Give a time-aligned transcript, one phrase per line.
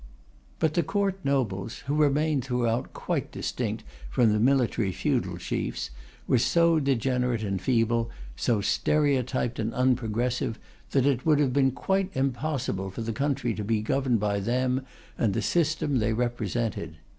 [0.57, 5.91] But the Court nobles (who remained throughout quite distinct from the military feudal chiefs)
[6.25, 10.57] were so degenerate and feeble, so stereotyped and unprogressive,
[10.89, 14.83] that it would have been quite impossible for the country to be governed by them
[15.19, 16.95] and the system they represented.